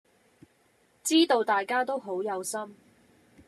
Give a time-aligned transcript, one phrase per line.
[1.03, 2.75] 知道大家都好有心